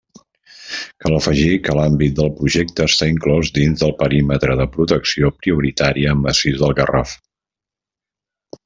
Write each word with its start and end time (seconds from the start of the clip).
Cal 1.03 1.17
afegir 1.17 1.51
que 1.67 1.75
l'àmbit 1.79 2.15
del 2.21 2.31
Projecte 2.39 2.87
està 2.93 3.09
inclòs 3.11 3.53
dins 3.59 3.85
del 3.85 3.95
perímetre 4.03 4.57
de 4.63 4.69
protecció 4.79 5.33
prioritària 5.43 6.19
Massís 6.27 6.61
del 6.65 6.79
Garraf. 6.83 7.17